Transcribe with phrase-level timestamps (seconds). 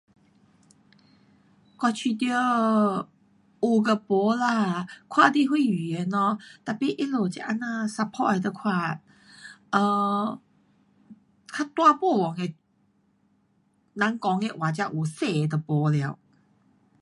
[1.81, 2.25] 我觉得
[3.61, 4.87] 有跟没啦。
[5.07, 9.01] 看你哪语言咯，tapi 他们这啊那 suppose 啊得看
[9.69, 10.41] um
[11.55, 12.55] 较大部分的
[13.93, 16.17] 人讲的话才有小的就没了。